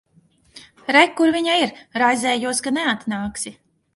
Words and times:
Re, 0.95 1.03
kur 1.19 1.33
viņa 1.35 1.59
ir. 1.65 1.73
Raizējos, 2.03 2.65
ka 2.69 2.75
neatnāksi. 2.79 3.57